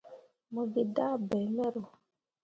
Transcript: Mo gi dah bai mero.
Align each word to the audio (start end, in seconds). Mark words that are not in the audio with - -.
Mo 0.53 0.61
gi 0.71 0.83
dah 0.95 1.15
bai 1.27 1.45
mero. 1.55 1.83